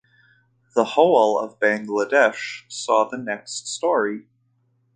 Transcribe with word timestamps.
The 0.73 0.83
whole 0.83 1.37
of 1.37 1.59
Bangladesh 1.59 2.63
saw 2.67 3.07
the 3.07 3.19
next 3.19 3.67
story. 3.67 4.25